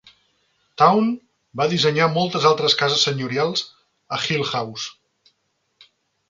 Town 0.81 1.11
va 1.61 1.67
dissenyar 1.73 2.07
moltes 2.15 2.47
altres 2.53 2.77
cases 2.79 3.05
senyorials 3.09 3.63
a 4.19 4.21
Hillhouse. 4.25 5.33